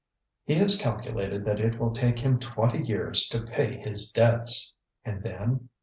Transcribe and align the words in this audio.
He 0.45 0.55
has 0.55 0.81
calculated 0.81 1.45
that 1.45 1.59
it 1.59 1.77
will 1.77 1.91
take 1.91 2.17
him 2.17 2.39
twenty 2.39 2.79
years 2.81 3.27
to 3.29 3.43
pay 3.43 3.77
his 3.77 4.09
debts. 4.11 4.73
And 5.05 5.21
then? 5.21 5.69